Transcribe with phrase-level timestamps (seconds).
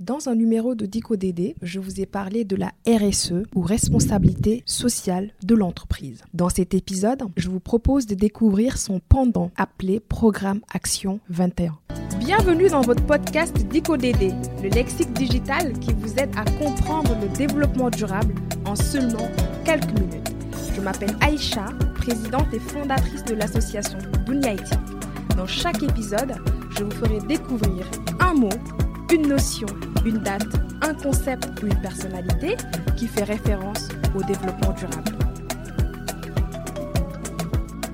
[0.00, 5.32] Dans un numéro de DicoDD, je vous ai parlé de la RSE ou responsabilité sociale
[5.42, 6.24] de l'entreprise.
[6.32, 11.78] Dans cet épisode, je vous propose de découvrir son pendant appelé Programme Action 21.
[12.18, 14.32] Bienvenue dans votre podcast DicoDD,
[14.62, 19.28] le lexique digital qui vous aide à comprendre le développement durable en seulement
[19.66, 20.34] quelques minutes.
[20.74, 24.72] Je m'appelle Aïcha, présidente et fondatrice de l'association Dunyaiti.
[25.36, 26.36] Dans chaque épisode,
[26.70, 27.84] je vous ferai découvrir
[28.18, 28.48] un mot,
[29.12, 29.66] une notion,
[30.04, 30.46] une date,
[30.82, 32.56] un concept ou une personnalité
[32.96, 35.16] qui fait référence au développement durable.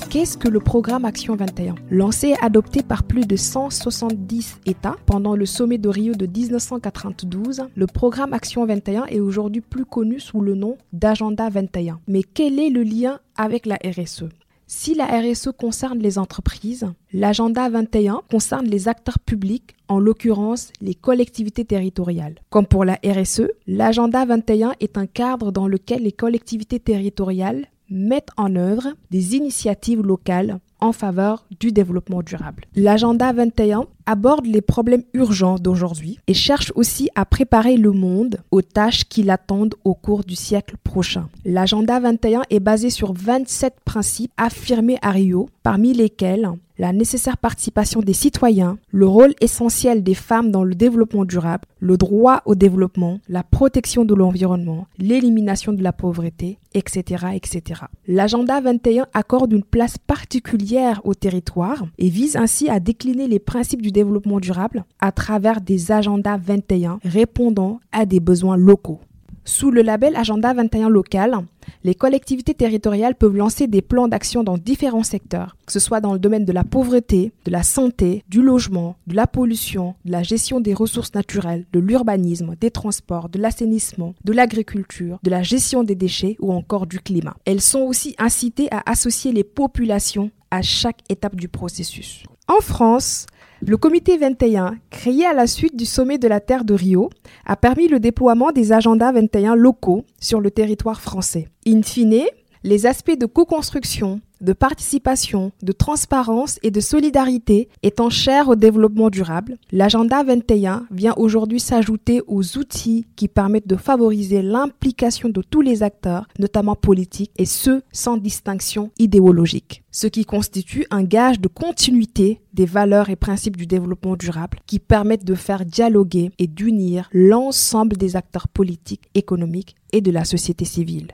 [0.08, 5.36] Qu'est-ce que le programme Action 21 Lancé et adopté par plus de 170 États pendant
[5.36, 10.40] le sommet de Rio de 1992, le programme Action 21 est aujourd'hui plus connu sous
[10.40, 12.00] le nom d'Agenda 21.
[12.08, 14.24] Mais quel est le lien avec la RSE
[14.68, 20.96] si la RSE concerne les entreprises, l'agenda 21 concerne les acteurs publics, en l'occurrence les
[20.96, 22.34] collectivités territoriales.
[22.50, 28.30] Comme pour la RSE, l'agenda 21 est un cadre dans lequel les collectivités territoriales mettent
[28.36, 32.64] en œuvre des initiatives locales en faveur du développement durable.
[32.74, 38.62] L'agenda 21 aborde les problèmes urgents d'aujourd'hui et cherche aussi à préparer le monde aux
[38.62, 41.28] tâches qui l'attendent au cours du siècle prochain.
[41.44, 48.00] L'agenda 21 est basé sur 27 principes affirmés à Rio, parmi lesquels la nécessaire participation
[48.00, 53.18] des citoyens, le rôle essentiel des femmes dans le développement durable, le droit au développement,
[53.28, 57.28] la protection de l'environnement, l'élimination de la pauvreté, etc.
[57.34, 57.82] etc.
[58.06, 60.65] L'agenda 21 accorde une place particulière
[61.04, 65.92] au territoire et vise ainsi à décliner les principes du développement durable à travers des
[65.92, 69.00] agendas 21 répondant à des besoins locaux.
[69.44, 71.38] Sous le label Agenda 21 local,
[71.84, 76.12] les collectivités territoriales peuvent lancer des plans d'action dans différents secteurs, que ce soit dans
[76.12, 80.24] le domaine de la pauvreté, de la santé, du logement, de la pollution, de la
[80.24, 85.84] gestion des ressources naturelles, de l'urbanisme, des transports, de l'assainissement, de l'agriculture, de la gestion
[85.84, 87.36] des déchets ou encore du climat.
[87.44, 92.24] Elles sont aussi incitées à associer les populations à chaque étape du processus.
[92.48, 93.26] En France,
[93.60, 97.10] le comité 21, créé à la suite du sommet de la Terre de Rio,
[97.44, 101.48] a permis le déploiement des agendas 21 locaux sur le territoire français.
[101.66, 102.24] In fine,
[102.62, 109.10] les aspects de co-construction, de participation, de transparence et de solidarité étant chers au développement
[109.10, 115.60] durable, l'agenda 21 vient aujourd'hui s'ajouter aux outils qui permettent de favoriser l'implication de tous
[115.60, 121.48] les acteurs, notamment politiques, et ce sans distinction idéologique, ce qui constitue un gage de
[121.48, 127.08] continuité des valeurs et principes du développement durable qui permettent de faire dialoguer et d'unir
[127.12, 131.12] l'ensemble des acteurs politiques, économiques et de la société civile.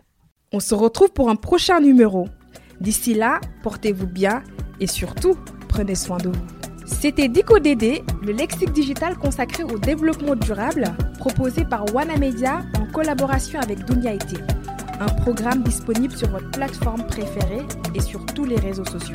[0.53, 2.27] On se retrouve pour un prochain numéro.
[2.83, 4.43] D'ici là, portez-vous bien
[4.81, 5.37] et surtout,
[5.69, 6.47] prenez soin de vous.
[6.85, 10.87] C'était DicoDD, le lexique digital consacré au développement durable,
[11.21, 11.85] proposé par
[12.19, 14.15] Media en collaboration avec Dunia
[14.99, 17.63] un programme disponible sur votre plateforme préférée
[17.95, 19.15] et sur tous les réseaux sociaux.